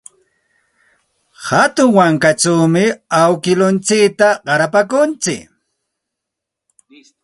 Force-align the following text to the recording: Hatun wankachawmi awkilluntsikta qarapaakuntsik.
Hatun 1.49 1.91
wankachawmi 1.97 2.83
awkilluntsikta 3.21 4.27
qarapaakuntsik. 4.45 5.41